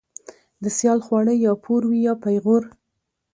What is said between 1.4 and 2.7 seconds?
يا پور وي يا پېغور.